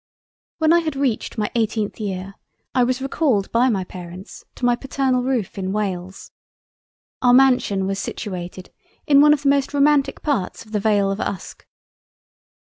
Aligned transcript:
When 0.57 0.73
I 0.73 0.79
had 0.79 0.95
reached 0.95 1.37
my 1.37 1.51
eighteenth 1.53 1.99
Year 1.99 2.33
I 2.73 2.83
was 2.83 3.03
recalled 3.03 3.51
by 3.51 3.69
my 3.69 3.83
Parents 3.83 4.43
to 4.55 4.65
my 4.65 4.75
paternal 4.75 5.21
roof 5.21 5.59
in 5.59 5.71
Wales. 5.73 6.31
Our 7.21 7.33
mansion 7.33 7.85
was 7.85 7.99
situated 7.99 8.71
in 9.05 9.21
one 9.21 9.31
of 9.31 9.43
the 9.43 9.49
most 9.49 9.75
romantic 9.75 10.23
parts 10.23 10.65
of 10.65 10.71
the 10.71 10.79
Vale 10.79 11.11
of 11.11 11.19
Uske. 11.21 11.67